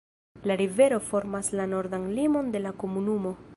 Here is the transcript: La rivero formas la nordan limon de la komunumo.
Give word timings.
La 0.51 0.55
rivero 0.61 0.97
formas 1.09 1.51
la 1.59 1.67
nordan 1.75 2.09
limon 2.15 2.51
de 2.59 2.65
la 2.67 2.75
komunumo. 2.85 3.37